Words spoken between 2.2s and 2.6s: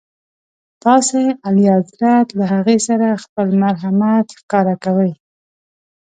له